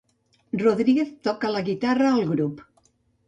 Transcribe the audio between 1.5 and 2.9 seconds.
la guitarra al grup.